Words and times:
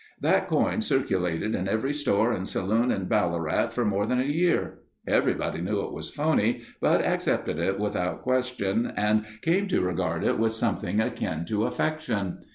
That 0.19 0.47
coin 0.47 0.81
circulated 0.81 1.53
in 1.53 1.67
every 1.67 1.93
store 1.93 2.31
and 2.31 2.47
saloon 2.47 2.89
in 2.89 3.05
Ballarat 3.05 3.67
for 3.67 3.85
more 3.85 4.07
than 4.07 4.19
a 4.19 4.23
year. 4.23 4.79
Everybody 5.05 5.61
knew 5.61 5.79
it 5.85 5.93
was 5.93 6.09
phony, 6.09 6.63
but 6.79 7.05
accepted 7.05 7.59
it 7.59 7.77
without 7.79 8.23
question 8.23 8.91
and 8.97 9.25
came 9.43 9.67
to 9.67 9.79
regard 9.81 10.23
it 10.23 10.39
with 10.39 10.53
something 10.53 10.99
akin 10.99 11.45
to 11.45 11.65
affection. 11.65 12.39